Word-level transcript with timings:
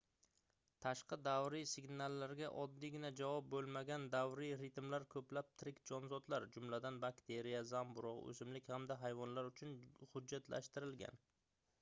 tashqi 0.83 1.17
davriy 1.25 1.65
signallarga 1.71 2.47
oddiygina 2.61 3.11
javob 3.19 3.51
boʻlmagan 3.55 4.07
davriy 4.15 4.55
ritmlar 4.63 5.05
koʻplab 5.17 5.51
tirik 5.63 5.83
jonzotlar 5.91 6.49
jumladan 6.57 6.99
bakteriya 7.05 7.61
zamburugʻ 7.75 8.25
oʻsimlik 8.33 8.75
hamda 8.75 9.01
hayvonlar 9.05 9.51
uchun 9.53 9.77
hujjatlashtirilgan 10.17 11.25